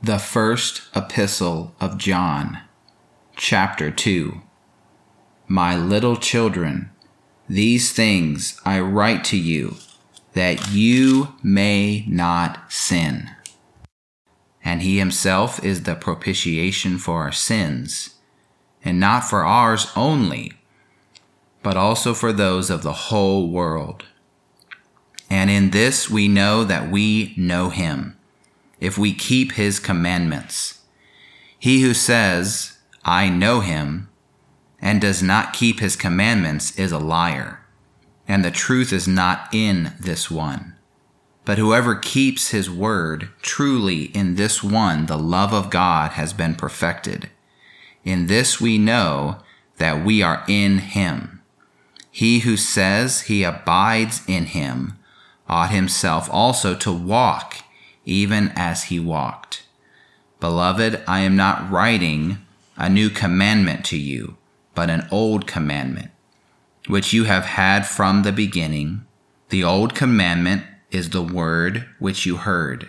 The 0.00 0.20
First 0.20 0.82
Epistle 0.94 1.74
of 1.80 1.98
John, 1.98 2.60
Chapter 3.34 3.90
2 3.90 4.40
My 5.48 5.76
little 5.76 6.14
children, 6.14 6.90
these 7.48 7.92
things 7.92 8.60
I 8.64 8.78
write 8.78 9.24
to 9.24 9.36
you, 9.36 9.74
that 10.34 10.70
you 10.70 11.34
may 11.42 12.04
not 12.06 12.72
sin. 12.72 13.28
And 14.64 14.82
he 14.82 14.98
himself 14.98 15.64
is 15.64 15.82
the 15.82 15.96
propitiation 15.96 16.98
for 16.98 17.22
our 17.22 17.32
sins, 17.32 18.10
and 18.84 19.00
not 19.00 19.24
for 19.24 19.44
ours 19.44 19.90
only, 19.96 20.52
but 21.64 21.76
also 21.76 22.14
for 22.14 22.32
those 22.32 22.70
of 22.70 22.84
the 22.84 22.92
whole 22.92 23.50
world. 23.50 24.04
And 25.28 25.50
in 25.50 25.70
this 25.70 26.08
we 26.08 26.28
know 26.28 26.62
that 26.62 26.88
we 26.88 27.34
know 27.36 27.70
him 27.70 28.17
if 28.80 28.98
we 28.98 29.12
keep 29.12 29.52
his 29.52 29.80
commandments. 29.80 30.80
He 31.58 31.82
who 31.82 31.94
says, 31.94 32.78
I 33.04 33.28
know 33.28 33.60
him, 33.60 34.08
and 34.80 35.00
does 35.00 35.22
not 35.22 35.52
keep 35.52 35.80
his 35.80 35.96
commandments 35.96 36.78
is 36.78 36.92
a 36.92 36.98
liar, 36.98 37.60
and 38.26 38.44
the 38.44 38.50
truth 38.50 38.92
is 38.92 39.08
not 39.08 39.48
in 39.52 39.92
this 39.98 40.30
one. 40.30 40.76
But 41.44 41.58
whoever 41.58 41.94
keeps 41.94 42.50
his 42.50 42.70
word, 42.70 43.30
truly 43.40 44.04
in 44.04 44.34
this 44.34 44.62
one 44.62 45.06
the 45.06 45.16
love 45.16 45.54
of 45.54 45.70
God 45.70 46.12
has 46.12 46.32
been 46.32 46.54
perfected. 46.54 47.30
In 48.04 48.26
this 48.26 48.60
we 48.60 48.78
know 48.78 49.38
that 49.78 50.04
we 50.04 50.22
are 50.22 50.44
in 50.46 50.78
him. 50.78 51.40
He 52.10 52.40
who 52.40 52.56
says 52.56 53.22
he 53.22 53.44
abides 53.44 54.22
in 54.28 54.46
him 54.46 54.98
ought 55.48 55.70
himself 55.70 56.28
also 56.30 56.74
to 56.74 56.92
walk 56.92 57.64
even 58.08 58.52
as 58.56 58.84
he 58.84 58.98
walked. 58.98 59.62
Beloved, 60.40 61.02
I 61.06 61.20
am 61.20 61.36
not 61.36 61.70
writing 61.70 62.38
a 62.76 62.88
new 62.88 63.10
commandment 63.10 63.84
to 63.86 63.98
you, 63.98 64.36
but 64.74 64.88
an 64.90 65.06
old 65.10 65.46
commandment, 65.46 66.10
which 66.86 67.12
you 67.12 67.24
have 67.24 67.44
had 67.44 67.86
from 67.86 68.22
the 68.22 68.32
beginning. 68.32 69.04
The 69.50 69.62
old 69.62 69.94
commandment 69.94 70.64
is 70.90 71.10
the 71.10 71.22
word 71.22 71.86
which 71.98 72.24
you 72.24 72.36
heard. 72.36 72.88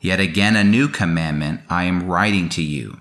Yet 0.00 0.18
again, 0.18 0.56
a 0.56 0.64
new 0.64 0.88
commandment 0.88 1.60
I 1.68 1.84
am 1.84 2.08
writing 2.08 2.48
to 2.50 2.62
you, 2.62 3.00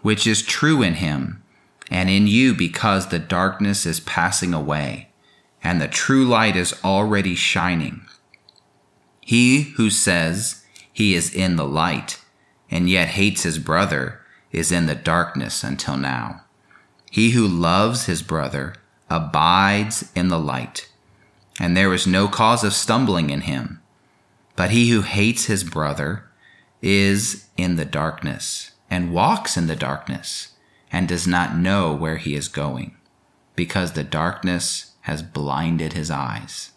which 0.00 0.26
is 0.26 0.42
true 0.42 0.82
in 0.82 0.94
him 0.94 1.42
and 1.90 2.08
in 2.08 2.26
you 2.26 2.54
because 2.54 3.08
the 3.08 3.18
darkness 3.18 3.84
is 3.84 4.00
passing 4.00 4.54
away 4.54 5.10
and 5.62 5.80
the 5.80 5.88
true 5.88 6.24
light 6.26 6.56
is 6.56 6.74
already 6.82 7.34
shining. 7.34 8.00
He 9.20 9.62
who 9.76 9.90
says, 9.90 10.61
he 10.92 11.14
is 11.14 11.32
in 11.32 11.56
the 11.56 11.66
light, 11.66 12.20
and 12.70 12.88
yet 12.88 13.08
hates 13.08 13.42
his 13.42 13.58
brother, 13.58 14.20
is 14.50 14.70
in 14.70 14.86
the 14.86 14.94
darkness 14.94 15.64
until 15.64 15.96
now. 15.96 16.42
He 17.10 17.30
who 17.30 17.46
loves 17.46 18.06
his 18.06 18.22
brother 18.22 18.74
abides 19.10 20.10
in 20.14 20.28
the 20.28 20.38
light, 20.38 20.88
and 21.60 21.76
there 21.76 21.92
is 21.92 22.06
no 22.06 22.28
cause 22.28 22.64
of 22.64 22.72
stumbling 22.72 23.30
in 23.30 23.42
him. 23.42 23.80
But 24.56 24.70
he 24.70 24.90
who 24.90 25.02
hates 25.02 25.46
his 25.46 25.64
brother 25.64 26.24
is 26.80 27.46
in 27.56 27.76
the 27.76 27.84
darkness, 27.84 28.72
and 28.90 29.12
walks 29.12 29.56
in 29.56 29.66
the 29.66 29.76
darkness, 29.76 30.52
and 30.90 31.08
does 31.08 31.26
not 31.26 31.56
know 31.56 31.94
where 31.94 32.16
he 32.16 32.34
is 32.34 32.48
going, 32.48 32.96
because 33.56 33.92
the 33.92 34.04
darkness 34.04 34.92
has 35.02 35.22
blinded 35.22 35.92
his 35.92 36.10
eyes. 36.10 36.72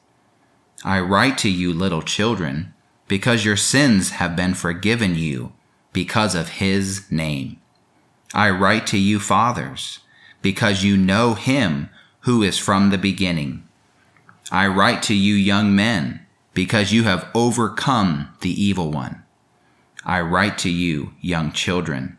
I 0.83 0.99
write 0.99 1.37
to 1.39 1.49
you, 1.49 1.73
little 1.73 2.01
children, 2.01 2.73
because 3.07 3.45
your 3.45 3.57
sins 3.57 4.11
have 4.11 4.35
been 4.35 4.53
forgiven 4.53 5.15
you 5.15 5.53
because 5.93 6.35
of 6.35 6.49
his 6.49 7.09
name. 7.11 7.57
I 8.33 8.49
write 8.49 8.87
to 8.87 8.97
you, 8.97 9.19
fathers, 9.19 9.99
because 10.41 10.83
you 10.83 10.97
know 10.97 11.33
him 11.33 11.89
who 12.21 12.43
is 12.43 12.57
from 12.57 12.89
the 12.89 12.97
beginning. 12.97 13.67
I 14.51 14.67
write 14.67 15.01
to 15.03 15.13
you, 15.13 15.35
young 15.35 15.75
men, 15.75 16.25
because 16.53 16.91
you 16.91 17.03
have 17.03 17.29
overcome 17.33 18.29
the 18.41 18.49
evil 18.61 18.91
one. 18.91 19.23
I 20.03 20.21
write 20.21 20.57
to 20.59 20.69
you, 20.69 21.13
young 21.21 21.51
children, 21.51 22.17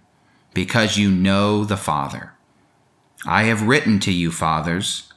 because 0.54 0.96
you 0.96 1.10
know 1.10 1.64
the 1.64 1.76
Father. 1.76 2.32
I 3.24 3.44
have 3.44 3.66
written 3.66 3.98
to 4.00 4.12
you, 4.12 4.30
fathers, 4.30 5.12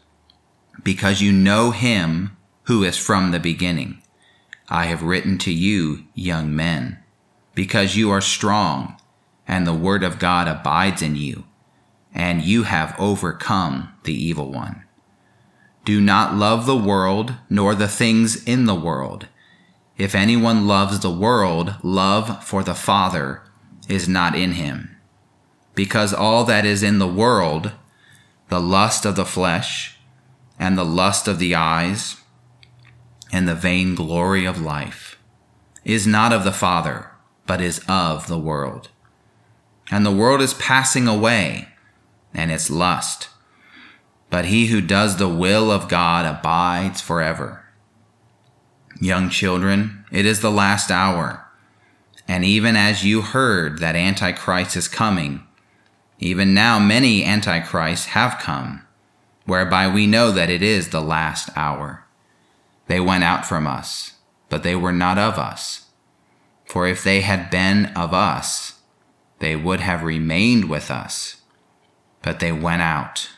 because 0.84 1.22
you 1.22 1.31
know 1.31 1.72
him 1.72 2.36
who 2.63 2.84
is 2.84 2.97
from 2.97 3.31
the 3.31 3.40
beginning. 3.40 4.01
I 4.69 4.85
have 4.85 5.02
written 5.02 5.38
to 5.40 5.52
you, 5.52 6.06
young 6.13 6.56
men, 6.56 7.00
because 7.56 7.96
you 7.96 8.12
are 8.12 8.22
strong, 8.22 8.97
and 9.47 9.66
the 9.66 9.74
word 9.74 10.03
of 10.03 10.19
God 10.19 10.47
abides 10.47 11.02
in 11.02 11.16
you, 11.16 11.46
and 12.13 12.44
you 12.44 12.63
have 12.63 12.96
overcome 13.00 13.90
the 14.03 14.13
evil 14.13 14.52
one. 14.52 14.84
Do 15.85 16.00
not 16.00 16.35
love 16.35 16.68
the 16.68 16.78
world, 16.78 17.34
nor 17.50 17.74
the 17.74 17.88
things 17.88 18.44
in 18.44 18.66
the 18.66 18.75
world. 18.75 19.28
If 19.97 20.13
anyone 20.13 20.68
loves 20.68 21.00
the 21.00 21.12
world, 21.12 21.75
love 21.81 22.44
for 22.44 22.63
the 22.63 22.75
Father 22.75 23.41
is 23.88 24.07
not 24.07 24.36
in 24.36 24.51
him. 24.51 24.96
Because 25.74 26.13
all 26.13 26.44
that 26.46 26.63
is 26.63 26.84
in 26.84 27.00
the 27.00 27.07
world, 27.07 27.72
the 28.50 28.59
lust 28.59 29.03
of 29.03 29.16
the 29.16 29.25
flesh, 29.25 29.97
and 30.59 30.78
the 30.78 30.86
lust 30.86 31.28
of 31.28 31.40
the 31.40 31.56
eyes, 31.56 32.19
and 33.31 33.47
the 33.47 33.56
vain 33.56 33.95
glory 33.95 34.45
of 34.45 34.62
life 34.62 35.17
is 35.85 36.06
not 36.06 36.34
of 36.34 36.44
the 36.44 36.51
Father, 36.51 37.12
but 37.45 37.62
is 37.62 37.81
of 37.88 38.28
the 38.28 38.38
world. 38.38 38.90
And 39.91 40.06
the 40.06 40.12
world 40.12 40.41
is 40.41 40.53
passing 40.53 41.07
away, 41.07 41.69
and 42.34 42.51
its 42.51 42.69
lust. 42.69 43.29
But 44.29 44.45
he 44.45 44.68
who 44.68 44.81
does 44.81 45.18
the 45.18 45.29
will 45.29 45.72
of 45.72 45.88
God 45.88 46.25
abides 46.25 47.01
forever. 47.01 47.66
Young 49.01 49.29
children, 49.29 50.06
it 50.12 50.25
is 50.25 50.41
the 50.41 50.51
last 50.51 50.91
hour. 50.91 51.45
And 52.28 52.45
even 52.45 52.75
as 52.75 53.03
you 53.03 53.22
heard 53.22 53.79
that 53.79 53.95
Antichrist 53.95 54.75
is 54.75 54.88
coming, 54.88 55.44
even 56.19 56.53
now 56.53 56.78
many 56.78 57.23
Antichrists 57.23 58.07
have 58.07 58.38
come, 58.39 58.85
whereby 59.45 59.88
we 59.88 60.06
know 60.06 60.31
that 60.31 60.50
it 60.50 60.62
is 60.62 60.89
the 60.89 61.01
last 61.01 61.50
hour. 61.56 62.06
They 62.89 63.00
went 63.00 63.23
out 63.23 63.45
from 63.45 63.67
us, 63.67 64.13
but 64.50 64.63
they 64.63 64.75
were 64.75 64.91
not 64.91 65.19
of 65.19 65.38
us. 65.38 65.85
For 66.66 66.88
if 66.88 67.03
they 67.03 67.22
had 67.22 67.51
been 67.51 67.85
of 67.95 68.16
us, 68.16 68.79
they 69.38 69.55
would 69.55 69.79
have 69.79 70.01
remained 70.01 70.67
with 70.67 70.89
us. 70.89 71.41
But 72.23 72.39
they 72.39 72.51
went 72.51 72.81
out, 72.81 73.29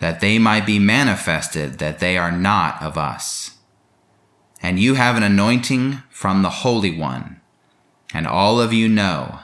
that 0.00 0.18
they 0.18 0.40
might 0.40 0.66
be 0.66 0.80
manifested 0.80 1.78
that 1.78 2.00
they 2.00 2.18
are 2.18 2.32
not 2.32 2.82
of 2.82 2.98
us. 2.98 3.58
And 4.60 4.80
you 4.80 4.94
have 4.94 5.16
an 5.16 5.22
anointing 5.22 6.02
from 6.10 6.42
the 6.42 6.50
Holy 6.50 6.98
One, 6.98 7.40
and 8.12 8.26
all 8.26 8.60
of 8.60 8.72
you 8.72 8.88
know. 8.88 9.38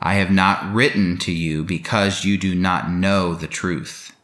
I 0.00 0.14
have 0.14 0.32
not 0.32 0.74
written 0.74 1.18
to 1.18 1.32
you 1.32 1.62
because 1.62 2.24
you 2.24 2.36
do 2.36 2.56
not 2.56 2.90
know 2.90 3.34
the 3.34 3.46
truth, 3.46 4.16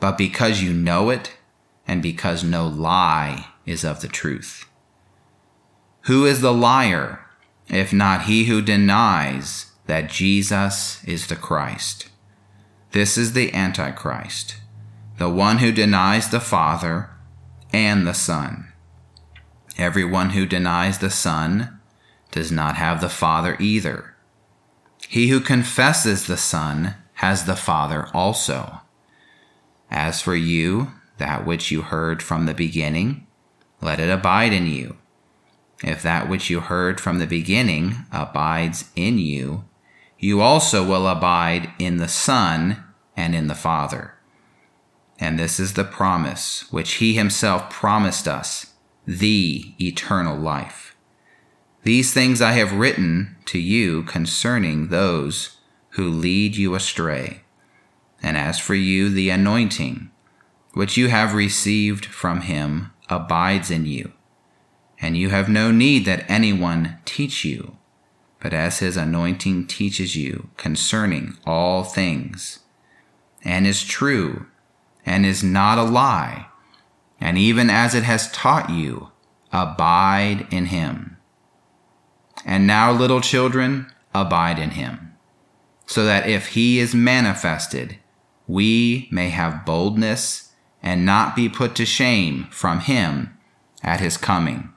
but 0.00 0.18
because 0.18 0.62
you 0.62 0.74
know 0.74 1.08
it 1.08 1.32
and 1.86 2.02
because 2.02 2.44
no 2.44 2.66
lie 2.66 3.46
is 3.66 3.84
of 3.84 4.00
the 4.00 4.08
truth. 4.08 4.66
Who 6.02 6.26
is 6.26 6.40
the 6.40 6.52
liar, 6.52 7.20
if 7.68 7.92
not 7.92 8.22
he 8.22 8.44
who 8.44 8.60
denies 8.60 9.72
that 9.86 10.10
Jesus 10.10 11.02
is 11.04 11.26
the 11.26 11.36
Christ? 11.36 12.08
This 12.90 13.16
is 13.16 13.32
the 13.32 13.54
Antichrist, 13.54 14.56
the 15.18 15.30
one 15.30 15.58
who 15.58 15.72
denies 15.72 16.28
the 16.28 16.40
Father 16.40 17.10
and 17.72 18.06
the 18.06 18.14
Son. 18.14 18.72
Everyone 19.78 20.30
who 20.30 20.44
denies 20.44 20.98
the 20.98 21.10
Son 21.10 21.80
does 22.30 22.52
not 22.52 22.76
have 22.76 23.00
the 23.00 23.08
Father 23.08 23.56
either. 23.58 24.14
He 25.08 25.28
who 25.28 25.40
confesses 25.40 26.26
the 26.26 26.36
Son 26.36 26.94
has 27.14 27.44
the 27.44 27.56
Father 27.56 28.08
also. 28.12 28.80
As 29.90 30.20
for 30.20 30.34
you, 30.34 30.92
that 31.22 31.46
which 31.46 31.70
you 31.70 31.82
heard 31.82 32.20
from 32.20 32.46
the 32.46 32.52
beginning, 32.52 33.24
let 33.80 34.00
it 34.00 34.10
abide 34.10 34.52
in 34.52 34.66
you. 34.66 34.96
If 35.84 36.02
that 36.02 36.28
which 36.28 36.50
you 36.50 36.58
heard 36.58 37.00
from 37.00 37.20
the 37.20 37.28
beginning 37.28 37.94
abides 38.10 38.90
in 38.96 39.18
you, 39.18 39.62
you 40.18 40.40
also 40.40 40.84
will 40.84 41.06
abide 41.06 41.70
in 41.78 41.98
the 41.98 42.08
Son 42.08 42.82
and 43.16 43.36
in 43.36 43.46
the 43.46 43.54
Father. 43.54 44.14
And 45.20 45.38
this 45.38 45.60
is 45.60 45.74
the 45.74 45.84
promise 45.84 46.64
which 46.72 46.94
he 46.94 47.14
himself 47.14 47.70
promised 47.70 48.26
us, 48.26 48.72
the 49.06 49.74
eternal 49.80 50.36
life. 50.36 50.96
These 51.84 52.12
things 52.12 52.42
I 52.42 52.52
have 52.52 52.72
written 52.72 53.36
to 53.46 53.60
you 53.60 54.02
concerning 54.02 54.88
those 54.88 55.58
who 55.90 56.08
lead 56.08 56.56
you 56.56 56.74
astray. 56.74 57.42
And 58.20 58.36
as 58.36 58.58
for 58.58 58.74
you, 58.74 59.08
the 59.08 59.30
anointing, 59.30 60.10
which 60.72 60.96
you 60.96 61.08
have 61.08 61.34
received 61.34 62.06
from 62.06 62.42
him 62.42 62.90
abides 63.08 63.70
in 63.70 63.86
you, 63.86 64.12
and 65.00 65.16
you 65.16 65.28
have 65.28 65.48
no 65.48 65.70
need 65.70 66.04
that 66.04 66.28
anyone 66.30 66.98
teach 67.04 67.44
you, 67.44 67.76
but 68.40 68.54
as 68.54 68.78
his 68.78 68.96
anointing 68.96 69.66
teaches 69.66 70.16
you 70.16 70.48
concerning 70.56 71.36
all 71.46 71.84
things, 71.84 72.60
and 73.44 73.66
is 73.66 73.84
true, 73.84 74.46
and 75.04 75.26
is 75.26 75.42
not 75.42 75.78
a 75.78 75.82
lie, 75.82 76.46
and 77.20 77.36
even 77.36 77.68
as 77.68 77.94
it 77.94 78.04
has 78.04 78.30
taught 78.32 78.70
you, 78.70 79.10
abide 79.52 80.46
in 80.50 80.66
him. 80.66 81.16
And 82.44 82.66
now, 82.66 82.90
little 82.90 83.20
children, 83.20 83.92
abide 84.14 84.58
in 84.58 84.70
him, 84.70 85.12
so 85.86 86.04
that 86.04 86.28
if 86.28 86.48
he 86.48 86.78
is 86.78 86.94
manifested, 86.94 87.98
we 88.48 89.08
may 89.12 89.28
have 89.28 89.64
boldness 89.66 90.51
and 90.82 91.06
not 91.06 91.36
be 91.36 91.48
put 91.48 91.74
to 91.76 91.86
shame 91.86 92.48
from 92.50 92.80
him 92.80 93.38
at 93.82 94.00
his 94.00 94.16
coming. 94.16 94.70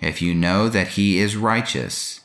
If 0.00 0.22
you 0.22 0.34
know 0.34 0.68
that 0.68 0.88
he 0.88 1.18
is 1.18 1.36
righteous, 1.36 2.20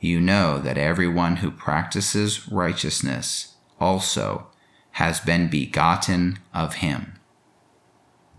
you 0.00 0.20
know 0.20 0.58
that 0.58 0.76
everyone 0.76 1.36
who 1.36 1.50
practices 1.50 2.48
righteousness 2.48 3.54
also 3.80 4.48
has 4.92 5.20
been 5.20 5.48
begotten 5.48 6.38
of 6.52 6.74
him. 6.76 7.14